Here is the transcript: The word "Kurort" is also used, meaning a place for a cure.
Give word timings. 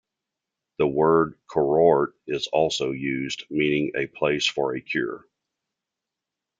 The 0.79 0.87
word 0.87 1.37
"Kurort" 1.47 2.13
is 2.25 2.47
also 2.47 2.91
used, 2.91 3.43
meaning 3.51 3.91
a 3.95 4.07
place 4.07 4.47
for 4.47 4.73
a 4.75 4.81
cure. 4.81 5.27